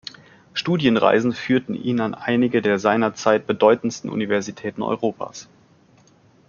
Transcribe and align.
Studienreisen 0.55 1.31
führten 1.31 1.75
ihn 1.75 1.99
an 1.99 2.15
einige 2.15 2.63
der 2.63 2.79
seinerzeit 2.79 3.45
bedeutendsten 3.45 4.09
Universitäten 4.09 4.81
Europas. 4.81 5.47